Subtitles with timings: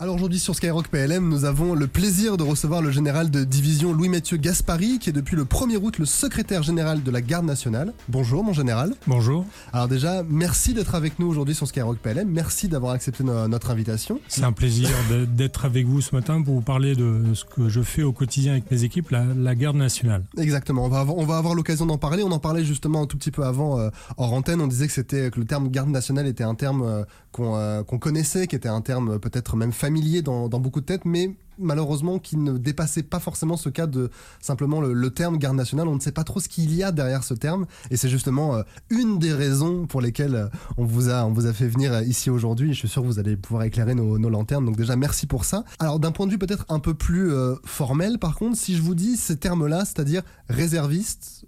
[0.00, 3.92] Alors aujourd'hui sur Skyrock PLM, nous avons le plaisir de recevoir le général de division
[3.92, 7.92] Louis-Mathieu Gaspari, qui est depuis le 1er août le secrétaire général de la Garde nationale.
[8.08, 8.94] Bonjour mon général.
[9.08, 9.44] Bonjour.
[9.72, 12.28] Alors déjà, merci d'être avec nous aujourd'hui sur Skyrock PLM.
[12.30, 14.20] Merci d'avoir accepté no- notre invitation.
[14.28, 14.88] C'est un plaisir
[15.34, 18.52] d'être avec vous ce matin pour vous parler de ce que je fais au quotidien
[18.52, 20.22] avec mes équipes, la, la garde nationale.
[20.36, 22.22] Exactement, on va avoir, on va avoir l'occasion d'en parler.
[22.22, 24.60] On en parlait justement un tout petit peu avant euh, hors antenne.
[24.60, 27.02] On disait que c'était que le terme garde nationale était un terme euh,
[27.38, 30.86] qu'on euh, qu'on connaissait, qui était un terme euh, peut-être même familier dans, beaucoup de
[30.86, 35.56] têtes, mais malheureusement qui ne dépassait pas forcément ce cas de simplement le, terme garde
[35.56, 35.88] nationale.
[35.88, 38.56] On ne sait pas trop ce qu'il y a derrière ce terme, et c'est justement
[38.56, 42.30] euh, une des raisons pour lesquelles on vous a on vous a fait venir ici
[42.30, 42.74] aujourd'hui.
[42.74, 44.64] Je suis sûr que vous allez pouvoir éclairer nos, lanternes.
[44.64, 45.64] Donc déjà merci pour ça.
[45.78, 47.32] Alors d'un point de vue peut-être un peu plus
[47.64, 51.46] formel, par contre, si je vous dis ces termes-là, c'est-à-dire réserviste,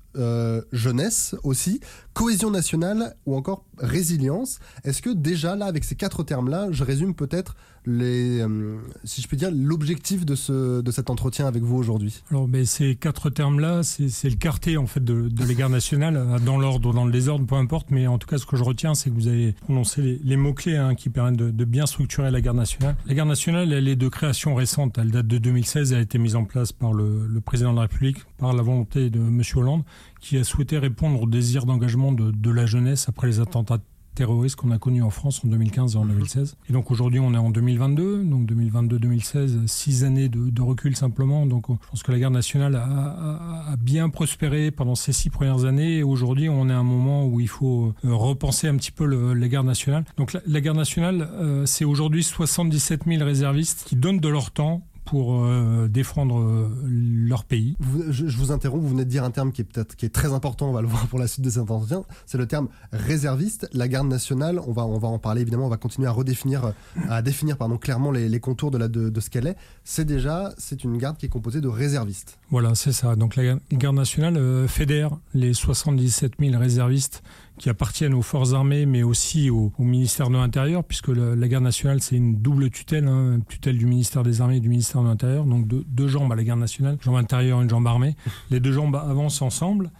[0.72, 1.80] jeunesse aussi,
[2.20, 4.58] cohésion nationale ou encore résilience.
[4.84, 7.56] Est-ce que déjà là, avec ces quatre termes-là, je résume peut-être
[7.86, 12.22] les, euh, si je peux dire, l'objectif de ce de cet entretien avec vous aujourd'hui?
[12.30, 16.58] Alors, ben, ces quatre termes-là, c'est le quartier en fait de, de nationale, euh, dans
[16.58, 17.90] l'ordre ou dans le désordre, peu importe.
[17.90, 20.36] Mais en tout cas, ce que je retiens, c'est que vous avez prononcé les, les
[20.36, 22.96] mots-clés hein, qui permettent de, bien structurer la garde nationale.
[23.06, 24.98] La garde nationale, elle est de création récente.
[24.98, 25.92] Elle date de 2016.
[25.92, 28.62] Elle a été mise en place par le, le président de la République, par la
[28.62, 29.42] volonté de M.
[29.56, 29.84] Hollande,
[30.20, 33.78] qui a souhaité répondre au désir d'engagement de, la jeunesse après les attentats
[34.14, 36.56] terroristes qu'on a connus en France en 2015 et en 2016.
[36.68, 41.46] Et donc aujourd'hui, on est en 2022, donc 2022-2016, six années de, recul simplement.
[41.46, 45.98] Donc je pense que la garde nationale a, bien prospéré pendant ces six premières années.
[45.98, 49.06] Et aujourd'hui, on est à un moment où il faut euh, repenser un petit peu
[49.06, 50.04] la garde nationale.
[50.16, 54.50] Donc la, la garde nationale, euh, c'est aujourd'hui 77 000 réservistes qui donnent de leur
[54.50, 57.76] temps pour euh, défendre euh, leur pays.
[58.10, 60.32] Je, vous interromps, vous venez de dire un terme qui est peut-être qui est très
[60.32, 63.68] important, on va le voir pour la suite de cet entretien, c'est le terme réserviste.
[63.72, 66.74] La garde nationale, on va, on va en parler évidemment, on va continuer à redéfinir,
[67.08, 69.56] à définir pardon, clairement les, contours de, la, de ce qu'elle est.
[69.82, 72.38] C'est déjà, c'est une garde qui est composée de réservistes.
[72.50, 73.14] Voilà, c'est ça.
[73.14, 77.22] Donc la garde nationale euh, fédère les 77 000 réservistes
[77.58, 82.00] qui appartiennent aux forces armées, mais aussi au, ministère de l'Intérieur, puisque la garde nationale,
[82.00, 85.44] c'est une double tutelle, hein, tutelle du ministère des Armées et du ministère de l'Intérieur.
[85.44, 88.16] Donc deux, jambes à la garde nationale, jambe intérieure et une jambe armée.
[88.50, 89.90] Les deux jambes avancent ensemble,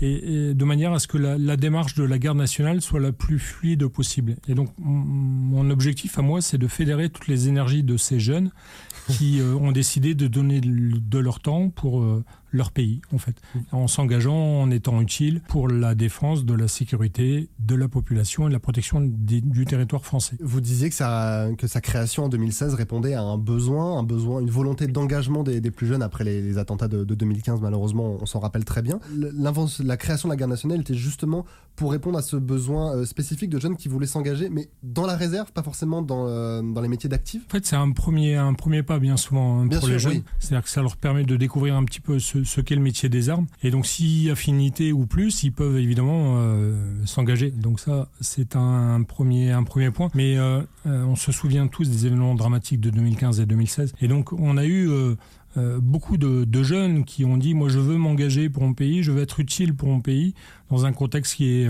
[0.00, 3.38] et, de manière à ce que la, démarche de la garde nationale soit la plus
[3.38, 4.36] fluide possible.
[4.48, 8.50] Et donc mon- objectif à moi, c'est de fédérer toutes les énergies de ces jeunes
[9.08, 13.18] qui euh, ont décidé de donner de de leur temps pour euh, leur pays, en
[13.18, 13.36] fait,
[13.72, 18.48] en s'engageant, en étant utile pour la défense de la sécurité de la population et
[18.48, 20.36] de la protection des- du territoire français.
[20.40, 24.40] Vous disiez que sa, que sa création en 2016 répondait à un besoin, un besoin,
[24.40, 28.16] une volonté d'engagement des, des plus jeunes après les, les attentats de, de 2015, malheureusement,
[28.20, 28.98] on s'en rappelle très bien.
[29.84, 31.44] La création de la garde nationale était justement
[31.76, 35.16] pour répondre à ce besoin euh, spécifique de jeunes qui voulaient s'engager, mais dans la
[35.16, 37.42] réserve, pas forcément dans, euh, dans les métiers d'actifs.
[37.46, 39.98] En fait, c'est un premier, un premier pas, bien souvent, hein, Bien pour sûr, les
[40.00, 40.12] jeunes.
[40.12, 40.24] oui.
[40.38, 43.08] C'est-à-dire que ça leur permet de découvrir un petit peu ce, ce qu'est le métier
[43.08, 43.46] des armes.
[43.62, 47.50] Et donc, si affinité ou plus, ils peuvent évidemment euh, s'engager.
[47.50, 50.10] Donc ça, c'est un, premier, un premier point.
[50.14, 53.94] Mais euh, euh, on se souvient tous des événements dramatiques de 2015 et 2016.
[54.00, 54.88] Et donc, on a eu...
[55.82, 59.20] beaucoup de, jeunes qui ont dit moi je veux m'engager pour mon pays, je veux
[59.20, 60.32] être utile pour mon pays
[60.70, 61.68] dans un contexte qui est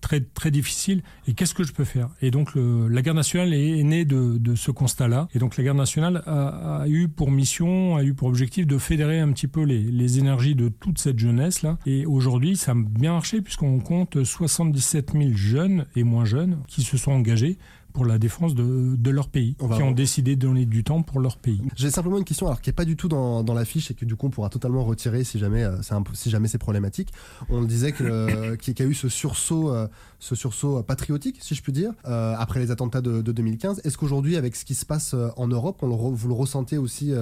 [0.00, 1.02] très très difficile.
[1.26, 2.08] Et qu'est-ce que je peux faire?
[2.22, 5.28] Et donc la garde nationale est, née de, de ce constat-là.
[5.34, 8.78] Et donc la garde nationale a, a eu pour mission, a eu pour objectif de
[8.78, 12.72] fédérer un petit peu les, les énergies de toute cette jeunesse là et aujourd'hui ça
[12.72, 17.58] a bien marché puisqu'on compte 77 000 jeunes et moins jeunes qui se sont engagés
[17.92, 20.84] pour la défense de, de leur pays, On va qui ont décidé de donner du
[20.84, 21.60] temps pour leur pays.
[21.76, 23.94] J'ai simplement une question, alors qui est pas du tout dans, dans la fiche et
[23.94, 27.12] que du coup on pourra totalement retirer si jamais euh, c'est si jamais c'est problématique.
[27.48, 31.54] On disait que euh, qu'il y a eu ce sursaut, euh, ce sursaut patriotique, si
[31.54, 33.80] je puis dire, après les attentats de, de 2015.
[33.84, 36.78] Est-ce qu'aujourd'hui, avec ce qui se passe en Europe, on le re- vous le ressentez
[36.78, 37.12] aussi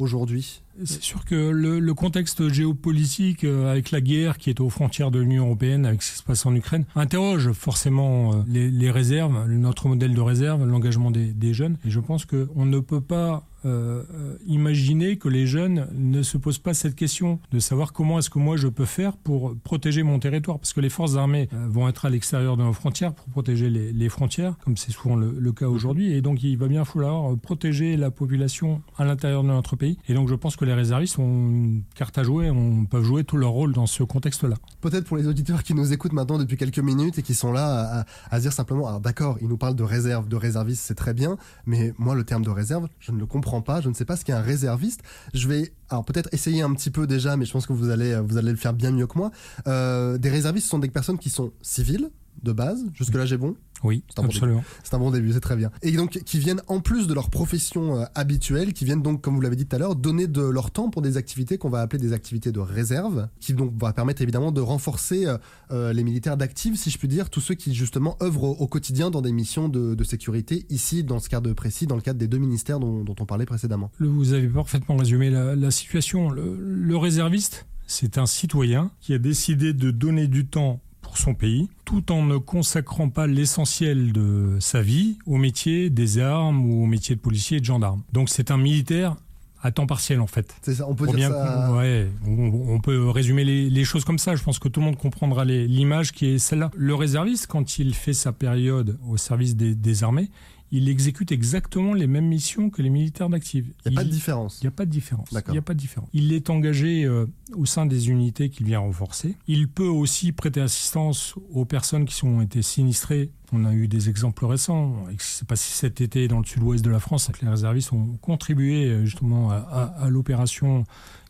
[0.00, 5.10] aujourd'hui C'est sûr que le, contexte géopolitique, euh, avec la guerre qui est aux frontières
[5.10, 8.90] de l'Union européenne, avec ce qui se passe en Ukraine, interroge forcément euh, les, les
[8.90, 11.76] réserves, notre modèle de réserve, l'engagement des, des jeunes.
[11.84, 14.02] Et je pense qu'on ne peut pas euh,
[14.46, 18.38] imaginer que les jeunes ne se posent pas cette question de savoir comment est-ce que
[18.38, 20.58] moi je peux faire pour protéger mon territoire.
[20.58, 23.70] Parce que les forces armées euh, vont être à l'extérieur de nos frontières pour protéger
[23.70, 26.12] les, frontières, comme c'est souvent le, cas aujourd'hui.
[26.12, 29.98] Et donc il va bien falloir euh, protéger la population à l'intérieur de notre pays.
[30.08, 33.24] Et donc je pense que les réservistes ont une carte à jouer, on peuvent jouer
[33.24, 34.56] tout leur rôle dans ce contexte-là.
[34.80, 38.04] Peut-être pour les auditeurs qui nous écoutent maintenant depuis quelques minutes et qui sont là
[38.30, 41.36] à, dire simplement, d'accord, ils nous parlent de réserve, de réserviste, c'est très bien,
[41.66, 44.16] mais moi le terme de réserve, je ne le comprends pas, je ne sais pas
[44.16, 45.00] ce qu'est un réserviste.
[45.34, 48.18] Je vais, alors peut-être essayer un petit peu déjà, mais je pense que vous allez,
[48.20, 49.30] vous allez le faire bien mieux que moi.
[49.66, 52.10] Euh, des réservistes sont des personnes qui sont civiles
[52.42, 53.56] de base, jusque là j'ai bon.
[53.82, 54.62] Oui, absolument.
[54.82, 55.70] C'est un bon début, c'est très bien.
[55.82, 59.40] Et donc qui viennent en plus de leur profession habituelle, qui viennent donc, comme vous
[59.40, 62.00] l'avez dit tout à l'heure, donner de leur temps pour des activités qu'on va appeler
[62.00, 65.26] des activités de réserve, qui donc va permettre évidemment de renforcer
[65.70, 69.22] les militaires d'actifs, si je puis dire, tous ceux qui justement œuvrent au, quotidien dans
[69.22, 72.80] des missions de, sécurité, ici dans ce cadre précis, dans le cadre des deux ministères
[72.80, 73.90] dont, on parlait précédemment.
[74.00, 76.30] Vous avez parfaitement résumé la, situation.
[76.30, 81.68] le réserviste, c'est un citoyen qui a décidé de donner du temps pour son pays,
[81.84, 86.86] tout en ne consacrant pas l'essentiel de sa vie au métier des armes ou au
[86.86, 88.02] métier de policier et de gendarme.
[88.12, 89.16] Donc c'est un militaire
[89.60, 90.54] à temps partiel en fait.
[90.62, 91.72] C'est ça, on peut dire ça.
[91.72, 94.36] Ouais, on, peut résumer les, choses comme ça.
[94.36, 96.70] Je pense que tout le monde comprendra l'image qui est celle-là.
[96.76, 100.30] Le réserviste, quand il fait sa période au service des armées,
[100.72, 103.72] il exécute exactement les mêmes missions que les militaires d'active.
[103.84, 104.60] Il n'y a pas de différence.
[104.60, 105.28] Il n'y a pas de différence.
[105.30, 106.08] Il n'y a pas de différence.
[106.12, 109.36] Il est engagé euh, au sein des unités qu'il vient renforcer.
[109.48, 113.30] Il peut aussi prêter assistance aux personnes qui ont été sinistrées.
[113.52, 115.04] On a eu des exemples récents.
[115.18, 117.30] C'est passé cet été dans le sud-ouest de la France.
[117.42, 120.84] Les réservistes ont contribué euh, justement à l'opération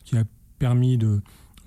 [0.05, 0.23] qui a
[0.59, 1.21] permis de,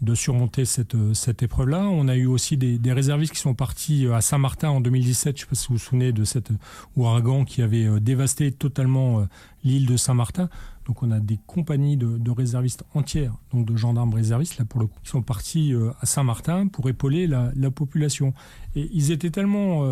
[0.04, 1.80] de surmonter cette, euh, cette épreuve-là.
[1.80, 5.36] On a eu aussi des, réservistes qui sont partis euh, à Saint-Martin en 2017.
[5.36, 6.56] Je ne sais pas si vous vous souvenez de cet euh,
[6.96, 9.26] ouragan qui avait dévasté totalement
[9.64, 10.48] l'île de Saint-Martin.
[10.86, 14.86] Donc on a des compagnies de, réservistes entières, donc de gendarmes réservistes là pour le
[14.86, 18.34] coup, qui sont partis à Saint-Martin pour épauler la, population.
[18.76, 19.82] Et ils étaient tellement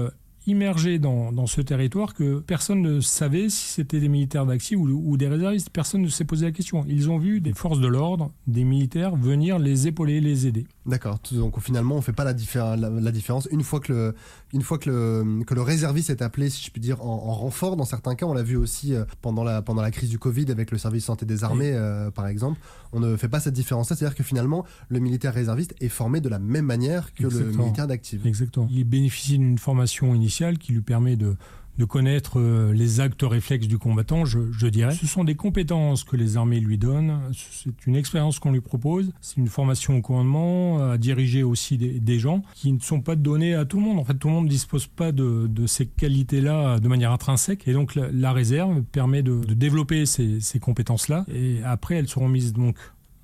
[0.46, 4.88] immergés dans, dans, ce territoire que personne ne savait si c'était des militaires d'Axi ou,
[4.88, 5.70] ou, des réservistes.
[5.70, 6.84] Personne ne s'est posé la question.
[6.88, 10.66] Ils ont vu des forces de l'ordre, des militaires venir les épauler, les aider.
[10.84, 11.20] D'accord.
[11.32, 12.32] Donc finalement, on fait pas la,
[12.76, 13.48] la, différence.
[13.52, 14.14] Une fois que le,
[14.52, 17.76] une fois que le, que le réserviste est appelé, si je puis dire, en, renfort,
[17.76, 20.50] dans certains cas, on l'a vu aussi euh, pendant la, pendant la crise du Covid
[20.50, 22.58] avec le service santé des armées, euh, par exemple,
[22.92, 23.96] on ne fait pas cette différence-là.
[23.96, 27.86] C'est-à-dire que finalement, le militaire réserviste est formé de la même manière que le militaire
[27.86, 28.26] d'active.
[28.26, 28.66] Exactement.
[28.70, 31.36] Il bénéficie d'une formation initiale qui lui permet de
[31.86, 34.94] connaître euh, les actes réflexes du combattant, je, dirais.
[34.94, 39.10] Ce sont des compétences que les armées lui donnent, c'est une expérience qu'on lui propose,
[39.20, 43.54] c'est une formation au commandement, à diriger aussi des, gens qui ne sont pas donnés
[43.54, 43.98] à tout le monde.
[43.98, 47.66] En fait, tout le monde ne dispose pas de, ces qualités-là de manière intrinsèque.
[47.66, 51.24] Et donc, la, réserve permet de, développer ces, ces compétences-là.
[51.34, 52.76] Et après, elles seront mises donc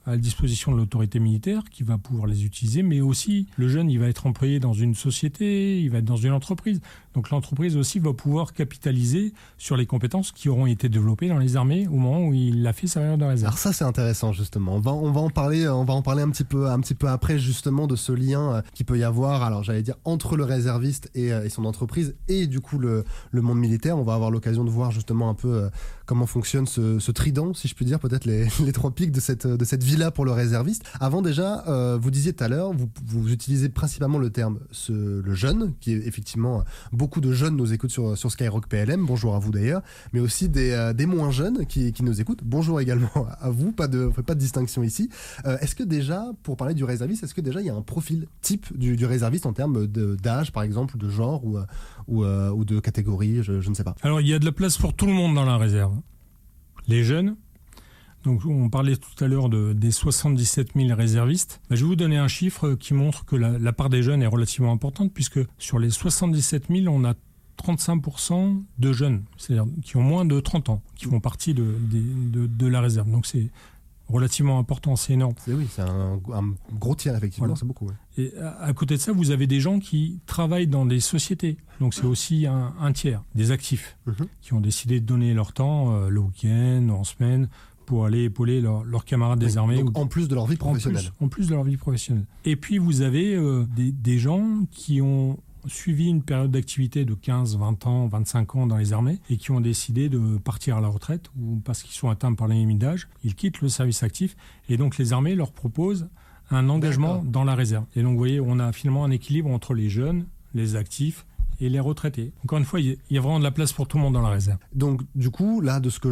[0.09, 3.91] à la disposition de l'autorité militaire qui va pouvoir les utiliser, mais aussi le jeune,
[3.91, 6.81] il va être employé dans une société, il va être dans une entreprise.
[7.13, 11.57] Donc l'entreprise aussi va pouvoir capitaliser sur les compétences qui auront été développées dans les
[11.57, 13.49] armées au moment où il a fait sa période de réserve.
[13.49, 14.77] Alors ça c'est intéressant justement.
[14.77, 17.39] On va, en parler, on va en parler un petit peu, un petit peu après
[17.39, 19.43] justement de ce lien euh, qui peut y avoir.
[19.43, 23.59] Alors j'allais dire entre le réserviste et, euh, son entreprise et du coup le, monde
[23.59, 23.99] militaire.
[23.99, 25.69] On va avoir l'occasion de voir justement un peu euh,
[26.07, 29.47] comment fonctionne ce, trident, si je puis dire, peut-être les, les trois pics de cette
[29.47, 30.85] de cette ville là pour le réserviste.
[31.01, 35.35] Avant déjà, euh, vous disiez tout à l'heure, vous, vous, utilisez principalement le terme le
[35.35, 39.05] jeune, qui est effectivement beaucoup de jeunes nous écoutent sur, sur Skyrock PLM.
[39.05, 42.43] Bonjour à vous d'ailleurs, mais aussi des, euh, des moins jeunes qui, qui, nous écoutent.
[42.45, 43.73] Bonjour également à vous.
[43.73, 45.11] Pas de pas de distinction ici.
[45.45, 47.83] Euh, est-ce que déjà, pour parler du réserviste, est-ce que déjà il y a un
[47.83, 51.59] profil type du, du réserviste en termes d'âge, par exemple, de genre ou,
[52.07, 53.95] ou, ou de catégorie, je ne sais pas.
[54.03, 55.95] Alors il y a de la place pour tout le monde dans la réserve.
[56.87, 57.37] Les jeunes,
[58.25, 61.61] donc, on parlait tout à l'heure de, des 77 000 réservistes.
[61.71, 64.27] Bah, je vais vous donner un chiffre qui montre que la, part des jeunes est
[64.27, 67.15] relativement importante, puisque sur les 77 000, on a
[67.63, 72.67] 35% de jeunes, c'est-à-dire qui ont moins de 30 ans, qui font partie de, de,
[72.67, 73.11] la réserve.
[73.11, 73.51] Donc, c'est
[74.09, 75.35] relativement important, c'est énorme.
[75.49, 76.21] oui, c'est un,
[76.73, 77.91] gros tiers, effectivement, c'est beaucoup.
[78.17, 81.57] Et à, côté de ça, vous avez des gens qui travaillent dans des sociétés.
[81.81, 84.27] Donc c'est aussi un, tiers, des actifs, mhm.
[84.41, 87.49] qui ont décidé de donner leur temps euh, le week-end, en semaine,
[87.89, 89.83] pour aller épauler leurs camarades des armées.
[89.95, 91.11] en plus de leur vie professionnelle.
[91.21, 92.27] En plus, de leur vie professionnelle.
[92.45, 97.57] Et puis vous avez euh, des, gens qui ont suivi une période d'activité de 15,
[97.57, 100.89] 20 ans, 25 ans dans les armées et qui ont décidé de partir à la
[100.89, 104.37] retraite ou parce qu'ils sont atteints par les d'âge, ils quittent le service actif
[104.69, 106.11] et donc les armées leur proposent
[106.51, 107.87] un engagement dans la réserve.
[107.97, 111.25] Et donc vous voyez, on a finalement un équilibre entre les jeunes, les actifs
[111.61, 112.33] et les retraités.
[112.45, 114.23] Encore une fois, il y a vraiment de la place pour tout le monde dans
[114.23, 114.59] la réserve.
[114.75, 116.11] Donc, du coup, là, de ce que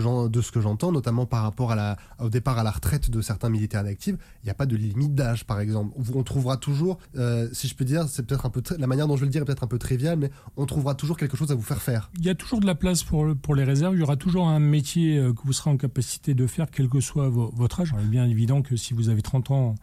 [0.60, 4.16] j'entends, notamment par rapport à la, au départ à la retraite de certains militaires d'actifs,
[4.42, 5.92] il n'y a pas de limite d'âge, par exemple.
[6.14, 9.16] On trouvera toujours, euh, si je peux dire, c'est peut-être un peu la manière dont
[9.16, 11.50] je vais le dire est peut-être un peu triviale, mais on trouvera toujours quelque chose
[11.50, 12.10] à vous faire faire.
[12.18, 13.94] Il y a toujours de la place pour, pour les réserves.
[13.94, 16.88] Il y aura toujours un métier euh, que vous serez en capacité de faire, quel
[16.88, 17.94] que soit votre âge.
[17.98, 19.74] Il est bien évident que si vous avez 30 ans,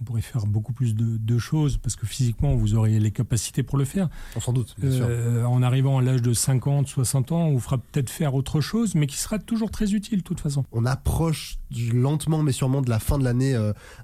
[0.00, 3.78] on pourrait faire beaucoup plus de, choses parce que physiquement, vous auriez les capacités pour
[3.78, 4.08] le faire.
[4.40, 5.06] Sans doute, bien sûr.
[5.08, 8.60] Euh, en arrivant à l'âge de 50, 60 ans, on vous fera peut-être faire autre
[8.60, 10.64] chose, mais qui sera toujours très utile de toute façon.
[10.72, 11.58] On approche
[11.92, 13.56] lentement, mais sûrement de la fin de l'année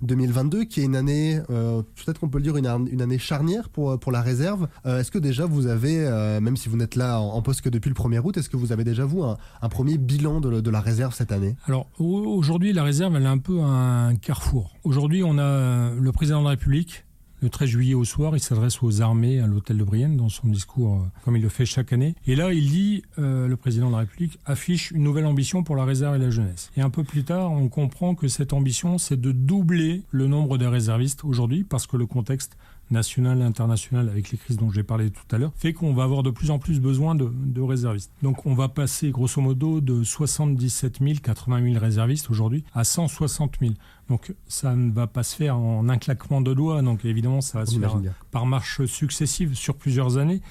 [0.02, 2.66] 2022, qui est une année, peut-être qu'on peut le dire, une,
[3.02, 4.68] année charnière pour, pour la réserve.
[4.84, 5.98] est-ce que déjà vous avez,
[6.40, 8.72] même si vous n'êtes là en, poste que depuis le 1er août, est-ce que vous
[8.72, 11.56] avez déjà, vous, un, premier bilan de, de la réserve cette année?
[11.66, 14.74] Alors, aujourd'hui, la réserve, elle est un peu un carrefour.
[14.84, 17.04] Aujourd'hui, on a le président de la République.
[17.44, 20.48] Le 13 juillet au soir, il s'adresse aux armées à l'hôtel de Brienne dans son
[20.48, 22.14] discours, euh, comme il le fait chaque année.
[22.26, 25.76] Et là, il dit, euh, le président de la République affiche une nouvelle ambition pour
[25.76, 26.70] la réserve et la jeunesse.
[26.78, 30.56] Et un peu plus tard, on comprend que cette ambition, c'est de doubler le nombre
[30.56, 32.56] de réservistes aujourd'hui, parce que le contexte
[32.90, 36.04] national et international avec les crises dont j'ai parlé tout à l'heure, fait qu'on va
[36.04, 38.12] avoir de plus en plus besoin de, réservistes.
[38.22, 43.54] Donc on va passer grosso modo de 77 000, 80 000 réservistes aujourd'hui à 160
[43.60, 43.72] 000.
[44.08, 47.60] Donc ça ne va pas se faire en un claquement de doigts, donc évidemment ça
[47.60, 48.00] va se faire
[48.30, 50.42] par marche successive sur plusieurs années.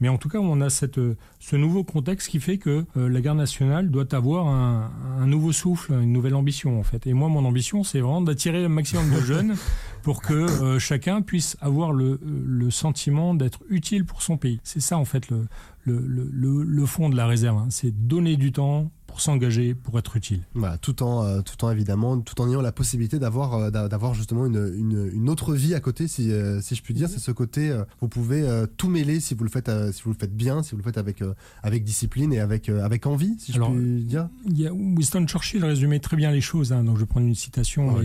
[0.00, 1.00] Mais en tout cas, on a cette,
[1.38, 5.52] ce nouveau contexte qui fait que euh, la garde nationale doit avoir un, un, nouveau
[5.52, 7.06] souffle, une nouvelle ambition en fait.
[7.06, 9.54] Et moi, mon ambition, c'est vraiment d'attirer le maximum de jeunes
[10.02, 14.60] pour que euh, chacun puisse avoir le, le sentiment d'être utile pour son pays.
[14.64, 15.46] C'est ça en fait le,
[15.84, 17.58] le, le, le fond de la réserve.
[17.58, 17.66] Hein.
[17.70, 20.42] C'est donner du temps s'engager, pour être utile.
[20.54, 24.14] Voilà, tout en, euh, tout en évidemment, tout en ayant la possibilité d'avoir, euh, d'avoir
[24.14, 27.08] justement une, une, une, autre vie à côté, si, euh, si je puis dire.
[27.08, 28.44] C'est ce côté, vous pouvez
[28.76, 30.98] tout mêler si vous le faites, si vous le faites bien, si vous le faites
[30.98, 31.22] avec,
[31.62, 34.28] avec discipline et avec, avec envie, si je puis dire.
[34.46, 37.34] Il y a Winston Churchill résumait très bien les choses, hein, donc je prends une
[37.34, 37.96] citation.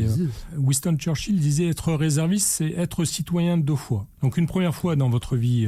[0.57, 4.07] Winston Churchill disait être réserviste, c'est être citoyen deux fois.
[4.21, 5.67] Donc une première fois dans votre vie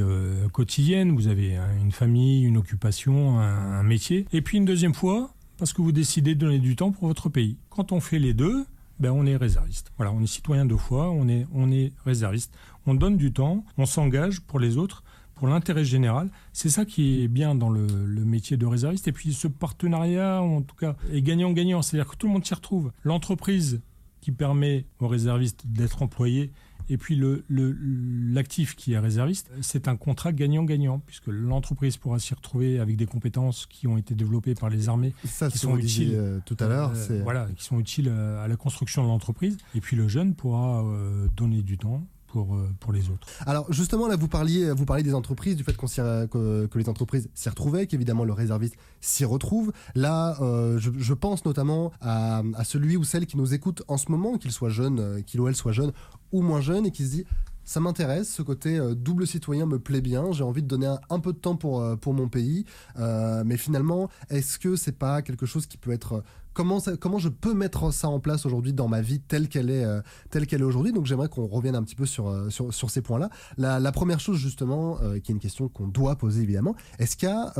[0.52, 5.33] quotidienne, vous avez une famille, une occupation, un métier, et puis une deuxième fois,
[5.64, 7.56] parce que vous décidez de donner du temps pour votre pays.
[7.70, 8.66] Quand on fait les deux,
[9.00, 9.92] ben on est réserviste.
[9.98, 11.66] On est citoyen deux fois, on est, on
[12.04, 12.52] réserviste.
[12.84, 15.04] On donne du temps, on s'engage pour les autres,
[15.34, 16.28] pour l'intérêt général.
[16.52, 19.08] C'est ça qui est bien dans le, le, métier de réserviste.
[19.08, 21.80] Et puis ce partenariat, en tout cas, est gagnant-gagnant.
[21.80, 22.92] C'est-à-dire que tout le monde s'y retrouve.
[23.02, 23.80] L'entreprise
[24.20, 26.52] qui permet aux réservistes d'être employés
[26.88, 32.34] et puis l'actif le, qui est réserviste, c'est un contrat gagnant-gagnant, puisque l'entreprise pourra s'y
[32.34, 36.38] retrouver avec des compétences qui ont été développées par les armées, qui sont utiles euh,
[36.44, 36.92] tout à l'heure.
[37.10, 39.56] Euh, voilà, qui sont utiles à la construction de l'entreprise.
[39.74, 43.28] Et puis le jeune pourra euh, donner du temps, pour, pour, les autres.
[43.46, 47.48] Alors justement là vous parliez vous parliez des entreprises du fait que, les entreprises s'y
[47.48, 53.26] retrouvaient qu'évidemment le réserviste s'y retrouve là je, je, pense notamment à, celui ou celle
[53.26, 55.92] qui nous écoute en ce moment qu'il soit jeune qu'il ou elle soit jeune
[56.32, 57.24] ou moins jeune et qui se dit
[57.64, 61.18] ça m'intéresse, ce côté euh, double citoyen me plaît bien, j'ai envie de donner un,
[61.18, 62.66] peu de temps pour, euh, pour mon pays,
[62.98, 66.22] euh, mais finalement, est-ce que c'est pas quelque chose qui peut être
[66.54, 69.84] comment, comment je peux mettre ça en place aujourd'hui dans ma vie telle qu'elle est,
[69.84, 70.92] euh, telle qu'elle est aujourd'hui.
[70.92, 73.28] Donc j'aimerais qu'on revienne un petit peu sur, euh, sur, sur ces points-là.
[73.58, 77.16] La, la, première chose justement, euh, qui est une question qu'on doit poser évidemment, est-ce
[77.16, 77.52] qu'il y a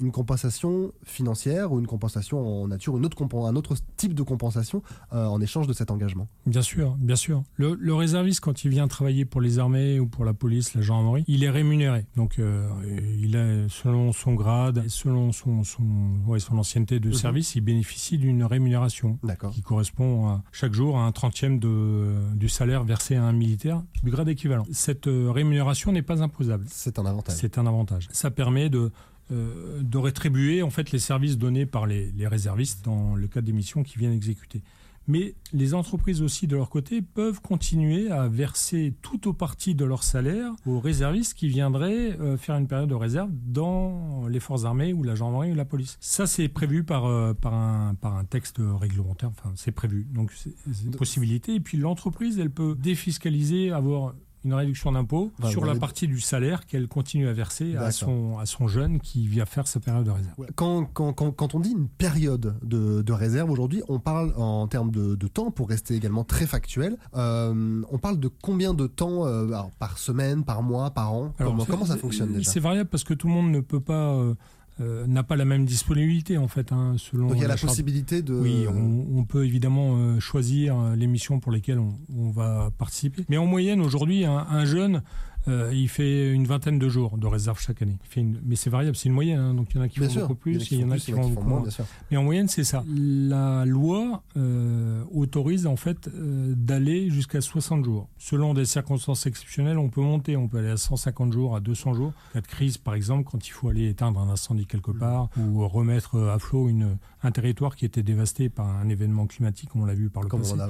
[0.00, 4.82] une compensation financière ou une compensation en nature, une autre un autre type de compensation
[5.10, 6.28] en échange de cet engagement?
[6.46, 7.42] Bien sûr, bien sûr.
[7.56, 10.80] Le, le, réserviste, quand il vient travailler pour les armées ou pour la police, la
[10.80, 12.06] gendarmerie, il est rémunéré.
[12.16, 15.82] Donc il est selon son grade, selon son, son,
[16.26, 17.14] ouais, son ancienneté de mhm.
[17.14, 19.18] service, il bénéficie d'une rémunération
[19.52, 23.82] qui correspond à, chaque jour à un trentième de, du salaire versé à un militaire
[24.02, 24.66] du grade équivalent.
[24.72, 26.64] Cette euh, rémunération n'est pas imposable.
[26.68, 27.36] C'est un avantage.
[27.36, 28.08] C'est un avantage.
[28.12, 28.90] Ça permet de
[29.30, 33.46] euh, de rétribuer en fait les services donnés par les, les réservistes dans le cadre
[33.46, 34.62] des missions qui viennent exécuter.
[35.08, 39.84] Mais les entreprises aussi, de leur côté, peuvent continuer à verser tout au parti de
[39.84, 44.64] leur salaire aux réservistes qui viendraient euh, faire une période de réserve dans les forces
[44.64, 45.96] armées ou la gendarmerie ou la police.
[46.00, 49.30] Ça, c'est prévu par, euh, par, un, par un texte réglementaire.
[49.30, 50.06] Enfin, c'est prévu.
[50.12, 50.52] Donc, c'est
[50.84, 51.54] une possibilité.
[51.54, 56.66] Et puis, l'entreprise, elle peut défiscaliser, avoir une réduction d'impôt sur la partie du salaire
[56.66, 60.10] qu'elle continue à verser à son, à son jeune qui vient faire sa période de
[60.10, 60.34] réserve.
[60.54, 64.66] Quand, quand, quand, quand on dit une période de, de réserve aujourd'hui, on parle en
[64.68, 68.86] termes de, de, temps, pour rester également très factuel, euh, on parle de combien de
[68.86, 69.46] temps euh,
[69.78, 71.34] par semaine, par mois, par an?
[71.38, 72.50] Comment, comment, ça fonctionne déjà?
[72.50, 74.14] C'est variable parce que tout le monde ne peut pas...
[74.14, 74.34] Euh,
[74.80, 76.72] euh, n'a pas la même disponibilité en fait.
[76.72, 78.34] Hein, selon Donc il y a la, possibilité de.
[78.34, 83.24] Oui, on, peut évidemment euh, choisir euh, les missions pour lesquelles on, va participer.
[83.28, 85.02] Mais en moyenne aujourd'hui, un, jeune
[85.46, 87.96] euh, il fait une vingtaine de jours de réserve chaque année.
[88.04, 88.40] Il fait une...
[88.44, 89.38] Mais c'est variable, c'est une moyenne.
[89.38, 90.22] hein, donc il y en a qui Bien font sûr.
[90.22, 91.64] beaucoup plus, il y en a il qui y en font beaucoup moins.
[92.10, 92.84] Mais en moyenne, c'est ça.
[92.88, 98.08] La loi euh, autorise en fait euh, d'aller jusqu'à 60 jours.
[98.18, 101.94] Selon des circonstances exceptionnelles, on peut monter, on peut aller à 150 jours, à 200
[101.94, 102.12] jours.
[102.30, 104.98] En cas de crise, par exemple, quand il faut aller éteindre un incendie quelque Mm.
[104.98, 109.70] part ou remettre à flot une, un territoire qui était dévasté par un événement climatique,
[109.74, 110.54] on l'a vu par le Comme passé.
[110.56, 110.68] on a,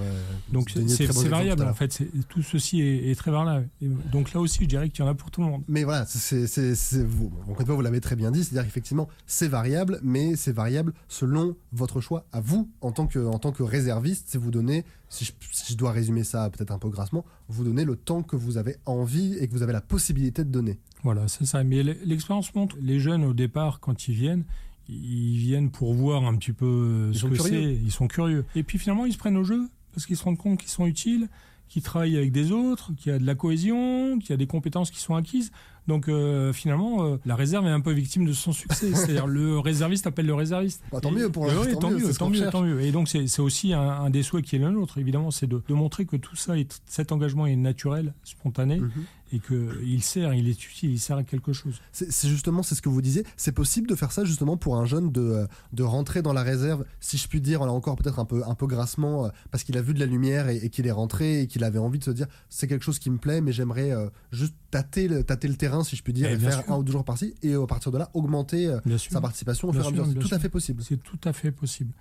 [0.52, 2.02] Donc c'est variable en fait.
[2.28, 3.68] Tout ceci est, est très variable.
[3.82, 5.62] Et donc là aussi, je dirais qu'il y en a pour tout le monde.
[5.68, 6.46] Mais voilà, c'est,
[7.04, 11.56] vous, fois, vous l'avez très bien dit, c'est-à-dire qu'effectivement, c'est variable, mais c'est variable selon
[11.72, 15.24] votre choix à vous, en tant que, en tant que réserviste, c'est vous donner, si
[15.24, 18.36] je, si je dois résumer ça peut-être un peu grassement, vous donner le temps que
[18.36, 20.78] vous avez envie et que vous avez la possibilité de donner.
[21.02, 21.62] Voilà, c'est ça.
[21.62, 24.44] Mais l'expérience montre, les jeunes au départ, quand ils viennent,
[24.88, 27.74] ils viennent pour voir un petit peu euh, Ils ce que c'est.
[27.74, 28.44] Ils sont curieux.
[28.54, 30.86] Et puis finalement, ils se prennent au jeu parce qu'ils se rendent compte qu'ils sont
[30.86, 31.28] utiles,
[31.68, 34.46] qu'ils travaillent avec des autres, qu'il y a de la cohésion, qu'il y a des
[34.46, 35.52] compétences qui sont acquises.
[35.88, 38.90] Donc euh, finalement, euh, la réserve est un peu victime de son succès.
[38.94, 40.82] C'est-à-dire le réserviste appelle le réserviste.
[40.92, 42.80] Bah, tant Et- mieux pour l'instant, ouais, tant tant mieux, tant mieux, tant mieux.
[42.82, 45.60] Et donc c'est aussi un, un des souhaits qui est le nôtre, évidemment, c'est de,
[45.66, 48.90] de montrer que tout ça, est, cet engagement est naturel, spontané, Mhm.
[49.32, 51.80] et qu'il sert, il est utile, il sert à quelque chose.
[51.92, 54.84] C'est justement, c'est ce que vous disiez, c'est possible de faire ça justement pour un
[54.84, 58.18] jeune de, euh, de rentrer dans la réserve, si je puis dire, là encore peut-être
[58.18, 60.86] un peu, un peu grassement, parce qu'il a vu de la lumière et, et qu'il
[60.86, 63.40] est rentré et qu'il avait envie de se dire, c'est quelque chose qui me plaît,
[63.40, 66.38] mais j'aimerais euh, juste tâter le, tâter le terrain, si je puis dire, Eh et
[66.38, 66.72] faire sûr.
[66.72, 69.12] un ou deux jours par-ci, et à partir de là, augmenter euh, Bien sûr.
[69.12, 70.22] sa participation au Bien fur et à sûr, mesure.
[70.22, 70.42] C'est tout à sûr.
[70.42, 70.82] fait possible.
[70.82, 71.92] C'est tout à fait possible.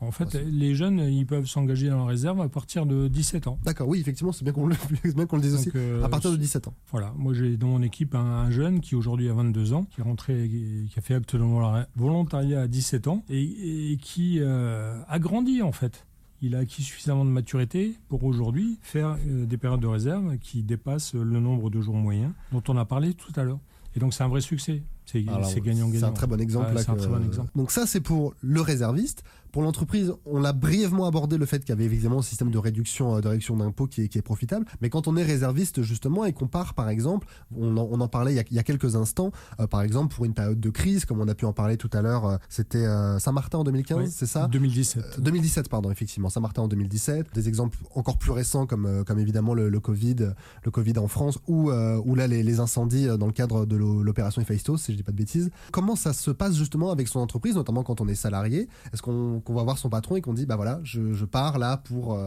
[0.00, 3.60] En fait, les jeunes, ils peuvent s'engager dans la réserve à partir de 17 ans.
[3.62, 4.74] D'accord, oui, effectivement, c'est bien qu'on le,
[5.40, 5.70] dise aussi.
[5.76, 6.74] Euh, À partir de 17 ans.
[6.90, 10.00] Voilà, moi j'ai dans mon équipe un, un jeune qui aujourd'hui a 22 ans, qui
[10.00, 10.48] est rentré,
[10.90, 15.18] qui a fait acte de volontaria- volontariat à 17 ans et, et qui euh, a
[15.20, 16.04] grandi en fait.
[16.42, 20.62] Il a acquis suffisamment de maturité pour aujourd'hui faire euh, des périodes de réserve qui
[20.64, 23.60] dépassent le nombre de jours moyens dont on a parlé tout à l'heure.
[23.94, 24.82] Et donc c'est un vrai succès.
[25.04, 25.90] C'est gagnant-gagnant.
[25.92, 26.68] C'est un très bon exemple.
[26.68, 27.50] Ouais, là, c'est un que- très bon exemple.
[27.54, 29.24] Donc ça, c'est pour le réserviste.
[29.52, 32.58] Pour l'entreprise, on l'a brièvement abordé le fait qu'il y avait évidemment un système de
[32.58, 34.64] réduction, euh, de réduction d'impôts qui est, qui est profitable.
[34.80, 38.08] Mais quand on est réserviste justement et qu'on part, par exemple, on en, on en
[38.08, 39.30] parlait il y, a, il y a quelques instants,
[39.60, 41.90] euh, par exemple pour une période de crise, comme on a pu en parler tout
[41.92, 44.48] à l'heure, euh, c'était euh, Saint-Martin en 2015, Oui, c'est ça?
[44.48, 45.04] 2017.
[45.18, 47.26] Euh, 2017, pardon, effectivement, Saint-Martin en 2017.
[47.34, 50.16] Des exemples encore plus récents, comme, euh, comme évidemment le, le Covid,
[50.64, 53.66] le Covid en France, ou euh, ou là les, les incendies euh, dans le cadre
[53.66, 55.50] de l'o- l'opération Héphaïstos, si je dis pas de bêtises.
[55.72, 58.68] Comment ça se passe justement avec son entreprise, notamment quand on est salarié?
[58.94, 61.58] Est-ce qu'on qu'on va voir son patron et qu'on dit, bah voilà, je, je pars
[61.58, 62.18] là pour,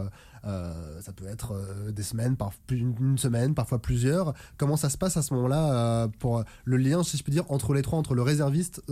[0.46, 4.34] euh, ça peut être euh, des semaines, par, une, semaine, parfois plusieurs.
[4.56, 5.72] Comment ça se passe à ce moment-là
[6.04, 8.82] euh, pour le lien, si je puis dire, entre les trois, entre le réserviste,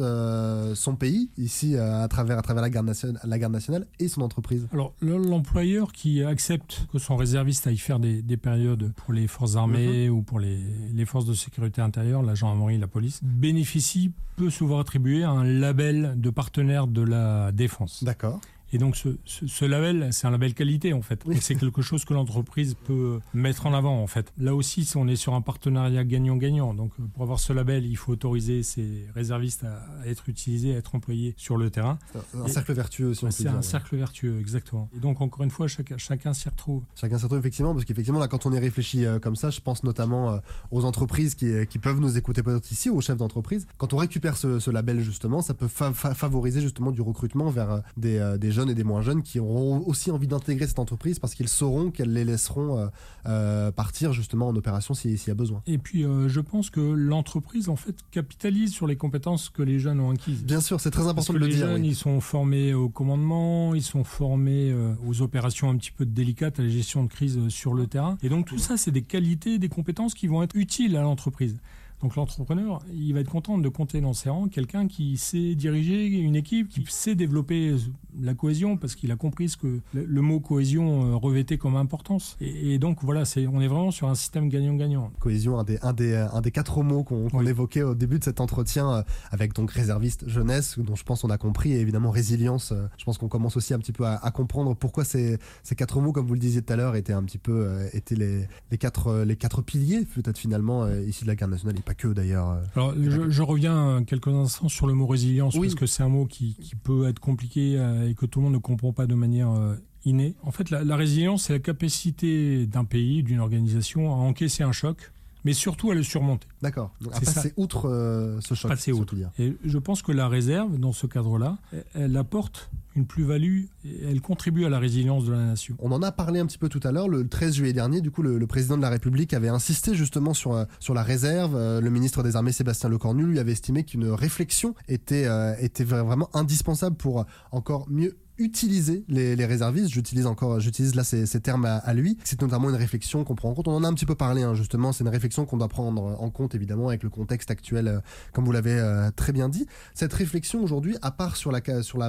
[0.74, 4.20] son pays, ici à travers à travers la garde nationale, la garde nationale et son
[4.22, 4.66] entreprise?
[4.72, 9.26] Alors, le- l'employeur qui accepte que son réserviste aille faire des, des périodes pour les
[9.26, 10.58] forces armées ou pour les,
[10.92, 16.14] les forces de sécurité intérieure, la gendarmerie, la police, bénéficie, peut souvent attribuer un label
[16.16, 18.02] de partenaire de la défense.
[18.02, 18.40] D'accord.
[18.74, 21.22] Et donc, ce, ce- ce label, c'est un label qualité, en fait.
[21.26, 21.38] Oui.
[21.40, 24.32] C'est quelque chose que l'entreprise peut mettre en avant, en fait.
[24.36, 26.74] Là aussi, si on est sur un partenariat gagnant-gagnant.
[26.74, 30.78] Donc, euh, pour avoir ce label, il faut autoriser ses réservistes à être utilisés, à
[30.78, 31.98] être employés sur le terrain.
[32.36, 34.90] Un, cercle vertueux, si on peut C'est un cercle vertueux, exactement.
[34.96, 36.82] Et donc, encore une fois, chacun, chacun s'y retrouve.
[36.96, 39.60] Chacun s'y retrouve effectivement, parce qu'effectivement, là, quand on y réfléchit euh, comme ça, je
[39.60, 40.38] pense notamment euh,
[40.72, 43.68] aux entreprises qui, qui peuvent nous écouter peut-être ici, aux chefs d'entreprise.
[43.78, 47.50] Quand on récupère ce, ce label, justement, ça peut fa- fa- favoriser justement du recrutement
[47.50, 50.78] vers euh, des, des jeunes et des moins jeunes qui auront aussi envie d'intégrer cette
[50.78, 52.86] entreprise parce qu'ils sauront qu'elles les laisseront euh,
[53.26, 55.62] euh, partir justement en opération si- s'il y a besoin.
[55.66, 59.78] Et puis, euh, je pense que l'entreprise, en fait, capitalise sur les compétences que les
[59.78, 60.44] jeunes ont acquises.
[60.44, 61.66] Bien sûr, c'est très Parce important que de le les dire.
[61.68, 61.88] jeunes, oui.
[61.88, 64.74] ils sont formés au commandement, ils sont formés
[65.06, 68.18] aux opérations un petit peu délicates, à la gestion de crise sur le terrain.
[68.22, 71.56] Et donc tout ça, c'est des qualités, des compétences qui vont être utiles à l'entreprise.
[72.02, 76.06] Donc l'entrepreneur, il va être content de compter dans ses rangs quelqu'un qui sait diriger
[76.06, 77.76] une équipe, qui sait développer
[78.20, 82.36] la cohésion, parce qu'il a compris ce que le, mot cohésion euh, revêtait comme importance.
[82.40, 85.10] Et, et donc voilà, c'est, on est vraiment sur un système gagnant-gagnant.
[85.18, 87.48] Cohésion, un des, un des, un des quatre mots qu'on Oui.
[87.48, 91.30] évoquait au début de cet entretien euh, avec donc réserviste jeunesse, dont je pense on
[91.30, 92.72] a compris, et évidemment résilience.
[92.72, 95.74] euh, Je pense qu'on commence aussi un petit peu à, à comprendre pourquoi ces, ces
[95.74, 98.46] quatre mots, comme vous le disiez tout à l'heure, étaient un petit peu étaient les,
[98.70, 102.48] les, quatre, les quatre piliers peut-être finalement ici de la garde nationale, pas que d'ailleurs.
[102.50, 102.62] euh.
[102.74, 105.68] Alors, je, je reviens quelques instants sur le mot résilience, Oui.
[105.68, 108.44] parce que c'est un mot qui, qui peut être compliqué euh, et que tout le
[108.44, 110.34] monde ne comprend pas de manière euh, innée.
[110.42, 114.72] En fait, la, la résilience, c'est la capacité d'un pays, d'une organisation à encaisser un
[114.72, 115.12] choc,
[115.44, 116.46] mais surtout à le surmonter.
[116.62, 116.92] D'accord.
[117.00, 117.32] Donc, À ça.
[117.32, 118.70] passer outre euh, ce choc.
[118.70, 119.14] Passer outre.
[119.14, 119.30] dire.
[119.38, 121.58] Et je pense que la réserve, dans ce cadre-là,
[121.94, 123.64] elle- apporte une plus-value
[124.04, 125.74] elle contribue à la résilience de la nation.
[125.80, 127.08] On en a parlé un petit peu tout à l'heure.
[127.08, 130.52] Le 13 juillet dernier, du coup, le, président de la République avait insisté justement sur,
[130.54, 131.56] euh, sur la réserve.
[131.56, 135.84] Euh, le ministre des Armées, Sébastien Lecornu, lui avait estimé qu'une réflexion était, euh, était
[135.84, 139.88] vraiment indispensable pour encore mieux utiliser les, réservistes.
[139.88, 142.18] J'utilise encore, j'utilise là ces, termes à, lui.
[142.24, 143.68] C'est notamment une réflexion qu'on prend en compte.
[143.68, 144.92] On en a un petit peu parlé, hein, justement.
[144.92, 148.00] C'est une réflexion qu'on doit prendre en compte, évidemment, avec le contexte actuel, euh,
[148.32, 149.66] comme vous l'avez euh, très bien dit.
[149.94, 151.60] Cette réflexion aujourd'hui, à part sur la,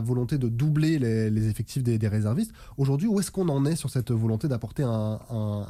[0.02, 4.12] volonté de doubler les, effectifs des, réservistes, aujourd'hui, où est-ce qu'on en est sur cette
[4.12, 5.20] volonté d'apporter un,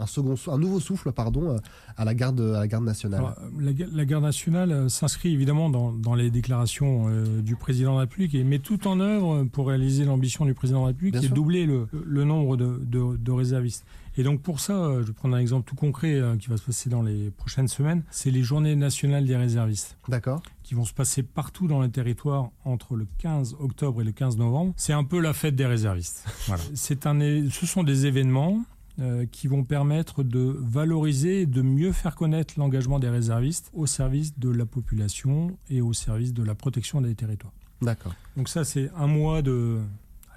[0.08, 1.58] second, un nouveau souffle, pardon, euh,
[1.98, 3.24] à la garde, à la garde nationale?
[3.60, 7.08] La, garde nationale s'inscrit évidemment dans, les déclarations
[7.42, 10.80] du président de la République et met tout en œuvre pour réaliser l'ambition du président
[10.80, 13.86] de la République, qui est doubler le, nombre de, réservistes.
[14.18, 16.56] Et donc pour ça, euh, je vais prendre un exemple tout concret euh, qui va
[16.56, 19.98] se passer dans les prochaines semaines, c'est les journées nationales des réservistes.
[20.08, 20.42] D'accord.
[20.64, 24.38] Qui vont se passer partout dans les territoires entre le 15 octobre et le 15
[24.38, 24.74] novembre.
[24.78, 26.26] C'est un peu la fête des réservistes.
[26.48, 26.64] Voilà.
[26.76, 28.64] C'est un, ce sont des événements
[28.98, 33.88] euh, qui vont permettre de valoriser et de mieux faire connaître l'engagement des réservistes au
[33.88, 37.52] service de la population et au service de la protection des territoires.
[37.82, 38.14] D'accord.
[38.38, 39.80] Donc ça, c'est un mois de,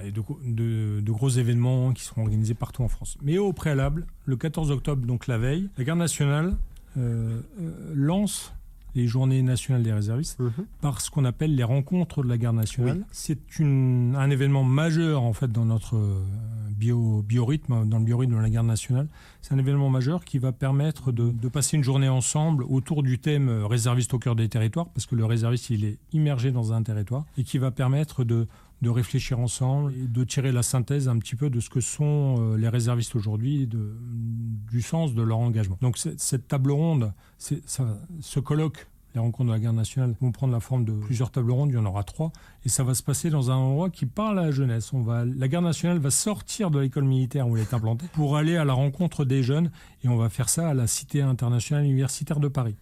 [0.04, 3.16] de, de, gros événements qui seront organisés partout en France.
[3.22, 6.56] Mais au préalable, le 14 octobre, donc la veille, la garde nationale
[6.96, 8.52] euh, euh, lance
[8.94, 10.66] les journées nationales des réservistes mhm.
[10.80, 13.04] par ce qu'on appelle les rencontres de la garde nationale.
[13.12, 16.24] C'est un événement majeur en fait dans notre euh,
[16.70, 19.06] bio, biorhythme, dans le biorhythme de la garde nationale.
[19.42, 23.18] C'est un événement majeur qui va permettre de, de, passer une journée ensemble autour du
[23.18, 26.82] thème réserviste au cœur des territoires, parce que le réserviste il est immergé dans un
[26.82, 28.48] territoire et qui va permettre de
[28.82, 32.36] de réfléchir ensemble et de tirer la synthèse un petit peu de ce que sont
[32.38, 35.78] euh, les réservistes aujourd'hui, du sens de leur engagement.
[35.80, 40.52] Donc cette table ronde, ça, ce colloque, les rencontres de la guerre nationale vont prendre
[40.52, 42.30] la forme de plusieurs tables rondes, il y en aura trois,
[42.64, 44.92] et ça va se passer dans un endroit qui parle à la jeunesse.
[44.92, 48.36] On va, la guerre nationale va sortir de l'école militaire où elle est implantée pour
[48.36, 49.70] aller à la rencontre des jeunes,
[50.04, 52.76] et on va faire ça à la Cité internationale universitaire de Paris.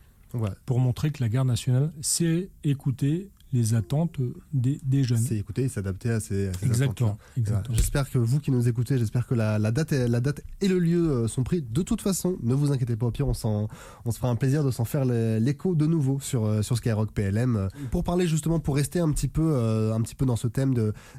[0.66, 4.20] Pour montrer que la garde nationale sait écouter les attentes
[4.52, 5.18] des, jeunes.
[5.18, 7.76] C'est écouter s'adapter à ces, exactement, exactement.
[7.76, 10.78] J'espère que vous qui nous écoutez, j'espère que la, date et, la date et le
[10.78, 11.62] lieu euh, sont pris.
[11.62, 13.68] De toute façon, ne vous inquiétez pas, au pire, on,
[14.04, 17.12] on se fera un plaisir de s'en faire l'écho de nouveau sur, euh, sur Skyrock
[17.12, 17.68] PLM.
[17.90, 20.74] Pour parler justement, pour rester un petit peu, euh, un petit peu dans ce thème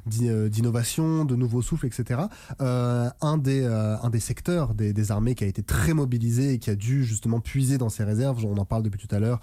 [0.06, 2.22] d'innovation, de, nouveaux souffles, etc.,
[2.60, 6.70] un, des, un des secteurs des, des, armées qui a été très mobilisé et qui
[6.70, 9.40] a dû justement puiser dans ses réserves, on en parle depuis tout à l'heure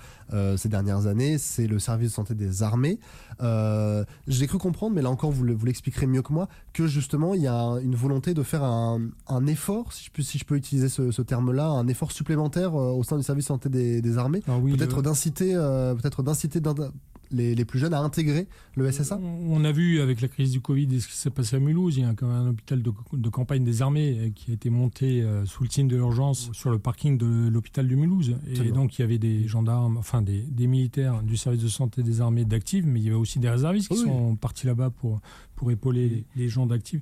[0.57, 2.74] ces dernières années, c'est le service de santé des armées
[3.41, 7.41] euh, j'ai cru comprendre, mais là encore, vous l'expliquerez mieux que moi, que justement, il
[7.41, 9.09] y a une volonté de faire un,
[9.47, 13.03] effort, si je, peux, si je peux utiliser ce, terme-là, un effort supplémentaire euh, au
[13.03, 16.61] sein du service santé des, armées, ah peut-être d'inciter, euh, peut-être d'inciter
[17.35, 20.93] les, plus jeunes à intégrer le SSA On a vu avec la crise du Covid
[20.93, 23.29] et ce qui s'est passé à Mulhouse, il y a quand même un hôpital de,
[23.29, 26.69] campagne des armées euh, qui a été monté euh, sous le signe de l'urgence sur
[26.69, 28.35] le parking de l'hôpital de Mulhouse.
[28.47, 32.21] Et donc il y avait des gendarmes, enfin des, militaires du service de santé des
[32.21, 35.19] armées d'actifs, mais il y avait aussi des réservistes qui sont partis là-bas pour,
[35.55, 37.01] pour épauler les, gens d'actifs.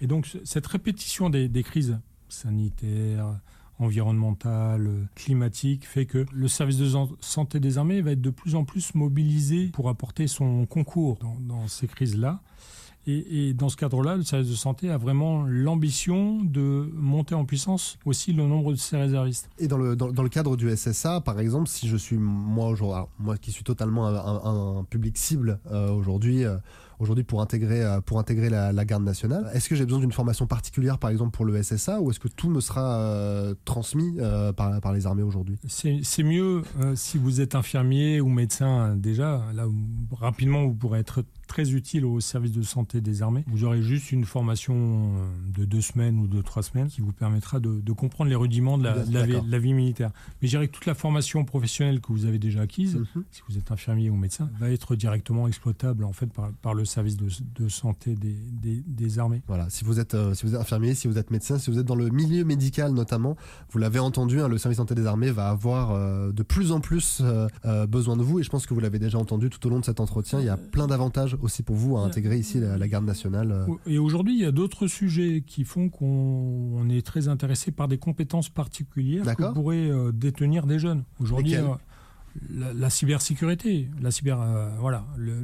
[0.00, 3.40] Et donc cette répétition des, des crises sanitaires,
[3.80, 6.88] environnementale, climatique, fait que le service de
[7.20, 11.66] santé des armées va être de plus en plus mobilisé pour apporter son concours dans,
[11.66, 12.40] ces crises-là.
[13.06, 17.98] Et, dans ce cadre-là, le service de santé a vraiment l'ambition de monter en puissance
[18.04, 19.48] aussi le nombre de ses réservistes.
[19.58, 23.08] Et dans le, dans, le cadre du SSA, par exemple, si je suis moi aujourd'hui,
[23.18, 26.58] moi qui suis totalement un, public cible euh, aujourd'hui, euh,
[27.00, 29.50] aujourd'hui pour intégrer, euh, pour intégrer la, garde nationale.
[29.54, 32.28] Est-ce que j'ai besoin d'une formation particulière, par exemple, pour le SSA, ou est-ce que
[32.28, 35.58] tout me sera euh, transmis euh, par, par les armées aujourd'hui?
[35.66, 36.62] C'est mieux
[36.94, 39.42] si vous êtes infirmier ou médecin déjà.
[39.54, 39.66] Là,
[40.12, 43.44] rapidement, vous pourrez être très utile au service de santé des armées.
[43.48, 45.12] Vous aurez juste une formation
[45.56, 48.84] de deux semaines ou de trois semaines qui vous permettra de, comprendre les rudiments de
[48.84, 50.10] la, vie, militaire.
[50.40, 53.24] Mais je dirais que toute la formation professionnelle que vous avez déjà acquise, mhm.
[53.30, 56.84] si vous êtes infirmier ou médecin, va être directement exploitable en fait par, par le
[56.90, 59.42] service de, santé des, armées.
[59.46, 61.78] Voilà, si vous, êtes, euh, si vous êtes infirmier, si vous êtes médecin, si vous
[61.78, 63.36] êtes dans le milieu médical notamment,
[63.70, 66.72] vous l'avez entendu, hein, le service de santé des armées va avoir euh, de plus
[66.72, 69.64] en plus euh, besoin de vous et je pense que vous l'avez déjà entendu tout
[69.66, 70.40] au long de cet entretien.
[70.40, 73.66] Il y a plein d'avantages aussi pour vous à intégrer ici la, garde nationale.
[73.86, 77.98] Et aujourd'hui, il y a d'autres sujets qui font qu'on est très intéressé par des
[77.98, 81.04] compétences particulières que pourraient détenir des jeunes.
[81.20, 81.56] Aujourd'hui,
[82.50, 85.42] la, cybersécurité, la cyber, euh, voilà, le,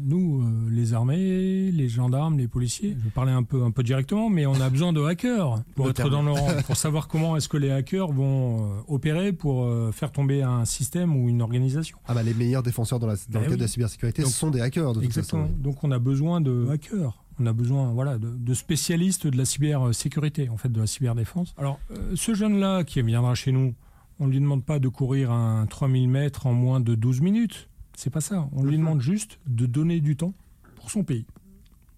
[0.00, 4.28] nous, euh, les armées, les gendarmes, les policiers, je parler un peu, un peu directement,
[4.28, 7.48] mais on a besoin de hackers pour être dans le rang, pour savoir comment est-ce
[7.48, 11.98] que les hackers vont euh, opérer pour faire tomber un système ou une organisation.
[12.06, 14.50] Ah bah les meilleurs défenseurs dans, la, dans le ben cadre de la cybersécurité sont
[14.50, 15.42] des hackers de exactement.
[15.42, 15.62] toute façon.
[15.62, 20.48] Donc on a besoin de hackers On a besoin voilà, de, spécialistes de la cybersécurité,
[20.48, 21.54] en fait, de la cyberdéfense.
[21.58, 21.78] Alors,
[22.14, 23.74] ce jeune-là qui viendra chez nous,
[24.18, 27.68] on ne lui demande pas de courir un 3000 mètres en moins de 12 minutes.
[27.94, 28.48] C'est pas ça.
[28.52, 28.80] On lui mhm.
[28.80, 30.34] demande juste de donner du temps
[30.76, 31.26] pour son pays,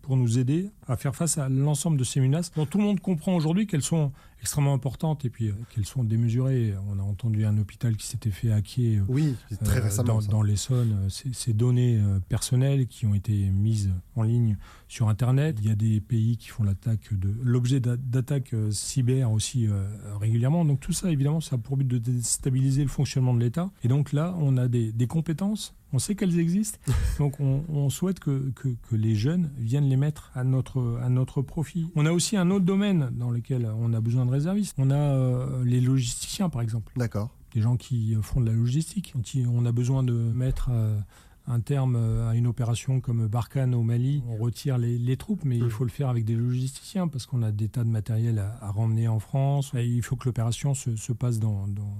[0.02, 3.00] pour nous aider à faire face à l'ensemble de ces menaces dont tout le monde
[3.00, 6.74] comprend aujourd'hui qu'elles sont extrêmement importantes et puis euh, qu'elles sont démesurées.
[6.88, 10.42] On a entendu un hôpital qui s'était fait hacker euh, oui, très euh, dans, dans
[10.42, 11.08] l'Essonne.
[11.08, 14.56] Ces données personnelles qui ont été mises en ligne
[14.88, 15.56] sur Internet.
[15.60, 19.68] Il y a des pays qui font l'attaque de l'objet d'attaques cyber aussi
[20.20, 20.64] régulièrement.
[20.64, 23.70] Donc tout ça, évidemment, ça a pour but de déstabiliser le fonctionnement de l'État.
[23.82, 26.78] Et donc là, on a des, des compétences on sait qu'elles existent,
[27.18, 31.40] donc on, souhaite que, que, que, les jeunes viennent les mettre à notre, à notre
[31.42, 31.90] profit.
[31.96, 34.76] On a aussi un autre domaine dans lequel on a besoin réservistes.
[34.78, 36.92] On a euh, les logisticiens, par exemple.
[36.96, 37.30] D'accord.
[37.54, 39.14] Des gens qui font de la logistique.
[39.46, 40.98] On a besoin de mettre euh,
[41.48, 45.56] un terme euh, à une opération comme Barkhane au Mali, on retire les, troupes, mais
[45.56, 45.70] il mm.
[45.70, 48.70] faut le faire avec des logisticiens parce qu'on a des tas de matériel à, à
[48.70, 49.72] ramener en France.
[49.74, 51.96] Et il faut que l'opération se, se, passe dans, dans,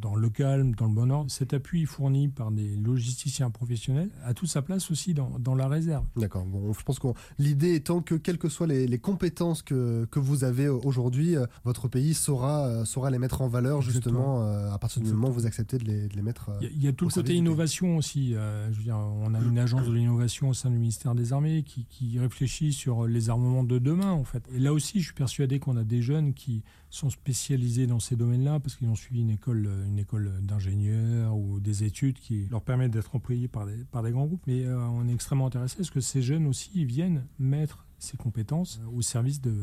[0.00, 1.30] dans, le calme, dans le bon ordre.
[1.30, 5.68] Cet appui fourni par des logisticiens professionnels a toute sa place aussi dans, dans la
[5.68, 6.04] réserve.
[6.16, 6.44] D'accord.
[6.44, 10.20] Bon, je pense que l'idée étant que quelles que soient les, les compétences que, que,
[10.20, 14.78] vous avez aujourd'hui, euh, votre pays saura, euh, saura les mettre en valeur justement à
[14.78, 16.50] partir du moment où vous acceptez de les, de les mettre.
[16.60, 18.34] Il y a, tout le côté innovation aussi.
[18.34, 21.62] je veux dire, on a une agence de l'innovation au sein du ministère des Armées
[21.62, 24.42] qui, réfléchit sur les armements de demain, en fait.
[24.54, 28.16] Et là aussi, je suis persuadé qu'on a des jeunes qui sont spécialisés dans ces
[28.16, 33.14] domaines-là parce qu'ils ont suivi une école, d'ingénieurs ou des études qui leur permettent d'être
[33.16, 34.42] employés par des, par des grands groupes.
[34.46, 38.80] Mais euh, on est extrêmement intéressé parce que ces jeunes aussi viennent mettre ces compétences
[38.92, 39.54] au service de,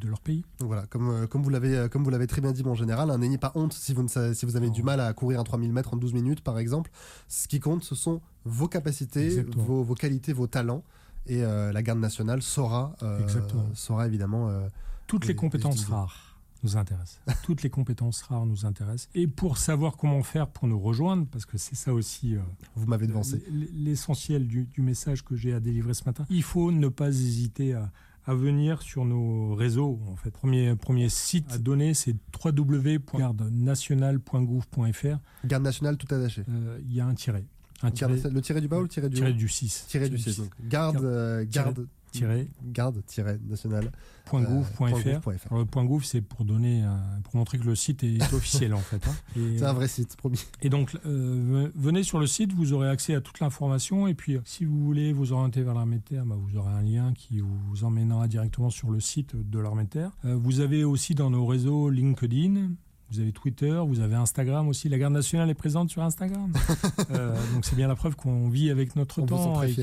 [0.00, 0.44] de leur pays.
[0.60, 3.10] voilà, comme, euh, comme vous l'avez euh, comme vous l'avez très bien dit, mon général,
[3.10, 5.44] hein, n'ayez pas honte si vous, ne, si vous avez du mal à courir un
[5.44, 6.90] 3000 mètres en 12 minutes, par exemple.
[7.28, 10.82] Ce qui compte, ce sont vos capacités, vos, vos, qualités, vos talents.
[11.26, 12.94] Et euh, la garde nationale saura,
[13.74, 14.50] saura évidemment...
[15.06, 16.29] Toutes les, compétences rares
[16.62, 17.20] nous intéresse.
[17.42, 19.08] Toutes les compétences rares nous intéressent.
[19.14, 22.36] Et pour savoir comment faire pour nous rejoindre, parce que c'est ça aussi.
[22.36, 22.40] Euh,
[22.76, 23.42] Vous m'avez devancé.
[23.50, 26.26] L'essentiel du, message que j'ai à délivrer ce matin.
[26.30, 27.92] Il faut ne pas hésiter à,
[28.26, 30.00] venir sur nos réseaux.
[30.06, 35.18] En fait, premier premier site à donner, c'est www.gardenational.gouv.fr.
[35.44, 36.44] Garde nationale tout attaché.
[36.48, 37.44] Euh, il y a un tiret.
[37.82, 37.88] Un.
[37.88, 39.86] Le tiré du bas ou le tiré du Tiré du 6.
[39.88, 40.42] Tiré du 6.
[40.68, 41.88] Garde, euh, garde,
[42.64, 45.54] garde-national.gouv.fr.
[45.54, 46.84] Le point gouv, c'est pour donner,
[47.24, 49.06] pour montrer que le site est officiel en fait.
[49.06, 49.14] Hein.
[49.34, 50.44] C'est un vrai site, promis.
[50.62, 54.06] Et donc, euh, venez sur le site, vous aurez accès à toute l'information.
[54.06, 56.82] Et puis, si vous voulez vous orienter vers l'armée de terre, bah, vous aurez un
[56.82, 60.10] lien qui vous emmènera directement sur le site de l'armée de terre.
[60.24, 62.70] Euh, vous avez aussi dans nos réseaux LinkedIn,
[63.10, 64.88] vous avez Twitter, vous avez Instagram aussi.
[64.88, 66.52] La garde nationale est présente sur Instagram.
[67.10, 69.74] Euh, donc c'est bien la preuve qu'on vit avec notre temps et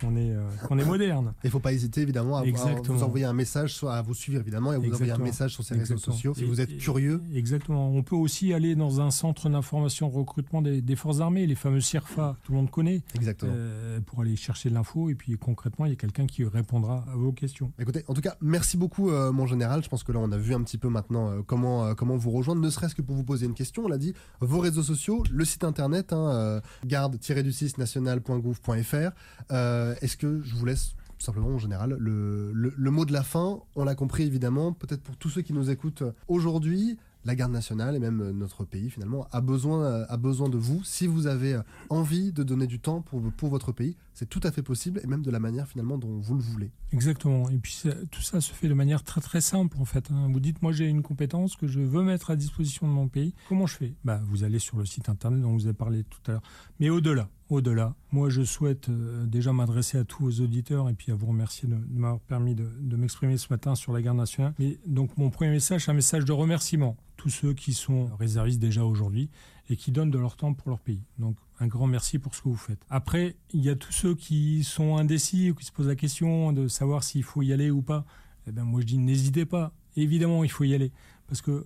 [0.00, 1.32] qu'on est, euh, qu'on est moderne.
[1.42, 4.40] Il ne faut pas hésiter évidemment à, vous envoyer un message, soit à vous suivre
[4.40, 7.22] évidemment et à vous envoyer un message sur ces réseaux sociaux si vous êtes curieux.
[7.34, 7.90] Exactement.
[7.90, 12.36] On peut aussi aller dans un centre d'information recrutement des, forces armées, les fameux CIRFA,
[12.44, 13.02] tout le monde connaît.
[13.14, 13.52] Exactement.
[13.54, 17.04] Euh, pour aller chercher de l'info et puis concrètement, il y a quelqu'un qui répondra
[17.12, 17.72] à vos questions.
[17.78, 19.82] Écoutez, en tout cas, merci beaucoup mon général.
[19.82, 22.62] Je pense que là, on a vu un petit peu maintenant comment, comment vous rejoindre
[22.76, 25.64] serait-ce que pour vous poser une question, on l'a dit, vos réseaux sociaux, le site
[25.64, 29.10] internet, hein, euh, garde-du-6 national.gouv.fr.
[29.52, 33.60] Euh, est-ce que je vous laisse simplement en général le, le mot de la fin?
[33.74, 37.96] On l'a compris évidemment, peut-être pour tous ceux qui nous écoutent aujourd'hui, la garde nationale
[37.96, 40.82] et même euh, notre pays finalement a besoin, euh, a besoin de vous.
[40.84, 44.40] Si vous avez euh, envie de donner du temps pour, pour votre pays, c'est tout
[44.44, 46.70] à fait possible et même de la manière finalement dont vous le voulez.
[46.90, 47.50] Exactement.
[47.50, 50.10] Et puis tout ça se fait de manière très très simple en fait.
[50.10, 50.28] Hein.
[50.32, 53.34] Vous dites moi j'ai une compétence que je veux mettre à disposition de mon pays.
[53.46, 53.94] Comment je fais?
[54.04, 56.42] Bah, Vous allez sur le site internet dont vous avez parlé tout à l'heure.
[56.80, 57.94] Mais au-delà, au-delà.
[58.10, 61.76] Moi, je souhaite déjà m'adresser à tous vos auditeurs et puis à vous remercier de,
[61.90, 64.54] m'avoir permis de, m'exprimer ce matin sur la garde nationale.
[64.58, 68.84] Mais donc, mon premier message, un message de remerciement tous ceux qui sont réservistes déjà
[68.84, 69.30] aujourd'hui
[69.68, 71.02] et qui donnent de leur temps pour leur pays.
[71.18, 72.84] Donc un grand merci pour ce que vous faites.
[72.90, 76.52] Après, il y a tous ceux qui sont indécis ou qui se posent la question
[76.52, 78.04] de savoir s'il faut y aller ou pas.
[78.46, 79.72] Eh bien, moi je dis n'hésitez pas.
[79.96, 80.92] Évidemment, il faut y aller
[81.28, 81.64] parce que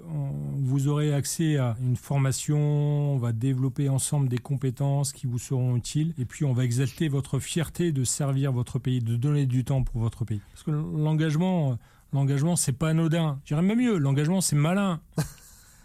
[0.57, 2.59] vous aurez accès à une formation,
[3.15, 7.09] on va développer ensemble des compétences qui vous seront utiles, et puis on va exalter
[7.09, 10.41] votre fierté de servir votre pays, de donner du temps pour votre pays.
[10.53, 11.79] Parce que l'engagement,
[12.13, 13.39] l'engagement, c'est pas anodin.
[13.45, 15.01] Je dirais même mieux, l'engagement, c'est malin.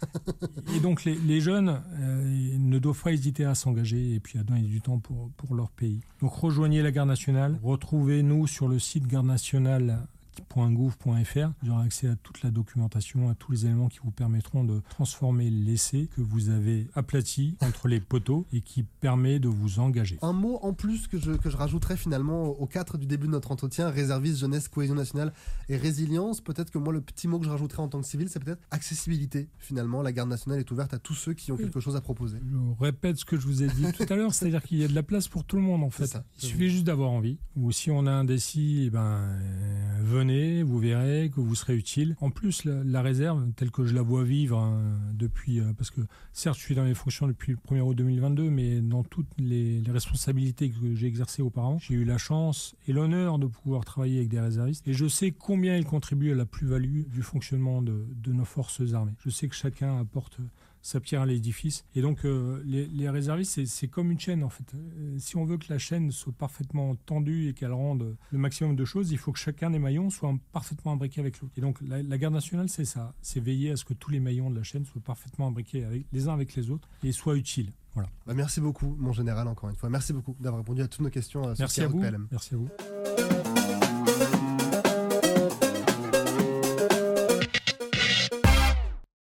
[0.76, 4.62] et donc les, jeunes euh, ne doivent pas hésiter à s'engager et puis à donner
[4.62, 6.00] du temps pour, pour leur pays.
[6.20, 11.48] Donc rejoignez la garde nationale, retrouvez-nous sur le site garde nationale site.gouv.fr.
[11.62, 14.80] Vous aurez accès à toute la documentation, à tous les éléments qui vous permettront de
[14.90, 20.18] transformer l'essai que vous avez aplati entre les poteaux et qui permet de vous engager.
[20.22, 23.32] Un mot en plus que je, que je rajouterais finalement au 4 du début de
[23.32, 25.32] notre entretien, réservisme, jeunesse, cohésion nationale
[25.68, 26.40] et résilience.
[26.40, 28.62] Peut-être que moi, le petit mot que je rajouterais en tant que civil, c'est peut-être
[28.70, 29.48] accessibilité.
[29.58, 32.38] Finalement, la garde nationale est ouverte à tous ceux qui ont quelque chose à proposer.
[32.46, 34.88] Je répète ce que je vous ai dit tout à l'heure, c'est-à-dire qu'il y a
[34.88, 36.06] de la place pour tout le monde en fait.
[36.06, 37.38] Ça, Il suffit juste d'avoir envie.
[37.56, 41.74] Ou si on a un décis, eh ben, euh, venez, vous verrez que vous serez
[41.74, 42.16] utile.
[42.20, 44.80] En plus, la, réserve, telle que je la vois vivre hein,
[45.12, 46.00] depuis, euh, parce que
[46.32, 49.82] certes, je suis dans les fonctions depuis le 1er août 2022, mais dans toutes les,
[49.88, 54.28] responsabilités que j'ai exercées auparavant, j'ai eu la chance et l'honneur de pouvoir travailler avec
[54.28, 54.86] des réservistes.
[54.86, 59.14] Et je sais combien ils contribuent à la plus-value du fonctionnement de nos forces armées.
[59.24, 60.38] Je sais que chacun apporte
[60.86, 61.84] sa pierre à l'édifice.
[61.94, 64.64] Et donc, euh, les, les, réservistes, c'est comme une chaîne, en fait.
[64.74, 68.76] Euh, si on veut que la chaîne soit parfaitement tendue et qu'elle rende le maximum
[68.76, 71.52] de choses, il faut que chacun des maillons soit parfaitement imbriqué avec l'autre.
[71.56, 73.14] Et donc, la, la garde nationale, c'est ça.
[73.20, 76.06] C'est veiller à ce que tous les maillons de la chaîne soient parfaitement imbriqués avec,
[76.12, 77.72] les uns avec les autres et soient utiles.
[77.94, 78.10] Voilà.
[78.26, 79.88] Bah merci beaucoup, mon général, encore une fois.
[79.88, 81.48] Merci beaucoup d'avoir répondu à toutes nos questions.
[81.48, 82.04] Euh, Merci à vous.
[82.30, 82.68] Merci à vous.